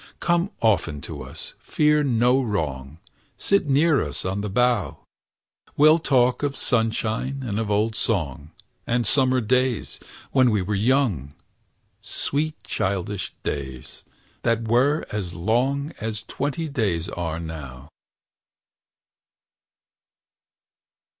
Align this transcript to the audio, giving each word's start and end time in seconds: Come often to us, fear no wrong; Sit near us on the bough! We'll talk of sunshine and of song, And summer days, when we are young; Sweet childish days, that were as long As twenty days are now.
Come 0.19 0.49
often 0.61 0.99
to 1.01 1.21
us, 1.21 1.53
fear 1.59 2.03
no 2.03 2.41
wrong; 2.41 2.97
Sit 3.37 3.67
near 3.67 4.01
us 4.01 4.25
on 4.25 4.41
the 4.41 4.49
bough! 4.49 4.97
We'll 5.77 5.99
talk 5.99 6.41
of 6.41 6.57
sunshine 6.57 7.43
and 7.45 7.59
of 7.59 7.95
song, 7.95 8.49
And 8.87 9.05
summer 9.05 9.41
days, 9.41 9.99
when 10.31 10.49
we 10.49 10.61
are 10.63 10.73
young; 10.73 11.35
Sweet 12.01 12.55
childish 12.63 13.35
days, 13.43 14.03
that 14.41 14.67
were 14.67 15.05
as 15.11 15.35
long 15.35 15.93
As 16.01 16.23
twenty 16.23 16.67
days 16.67 17.07
are 17.07 17.39
now. 17.39 17.87